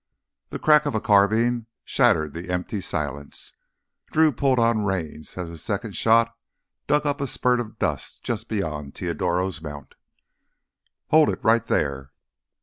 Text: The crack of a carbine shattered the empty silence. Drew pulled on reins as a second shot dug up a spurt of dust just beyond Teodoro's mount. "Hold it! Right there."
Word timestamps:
The 0.49 0.57
crack 0.57 0.87
of 0.87 0.95
a 0.95 0.99
carbine 0.99 1.67
shattered 1.83 2.33
the 2.33 2.49
empty 2.49 2.81
silence. 2.81 3.53
Drew 4.07 4.31
pulled 4.31 4.57
on 4.57 4.83
reins 4.83 5.37
as 5.37 5.47
a 5.47 5.59
second 5.59 5.95
shot 5.95 6.35
dug 6.87 7.05
up 7.05 7.21
a 7.21 7.27
spurt 7.27 7.59
of 7.59 7.77
dust 7.77 8.23
just 8.23 8.49
beyond 8.49 8.95
Teodoro's 8.95 9.61
mount. 9.61 9.93
"Hold 11.11 11.29
it! 11.29 11.43
Right 11.43 11.67
there." 11.67 12.13